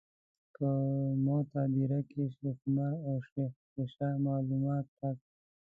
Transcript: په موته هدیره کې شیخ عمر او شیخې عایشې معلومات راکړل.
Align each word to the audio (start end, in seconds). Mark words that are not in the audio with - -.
په 0.55 0.67
موته 1.25 1.57
هدیره 1.65 1.99
کې 2.09 2.23
شیخ 2.35 2.57
عمر 2.67 2.91
او 3.07 3.15
شیخې 3.27 3.63
عایشې 3.75 4.09
معلومات 4.27 4.85
راکړل. 4.99 5.15